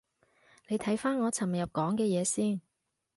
[0.67, 2.59] 你睇返我尋日講嘅嘢先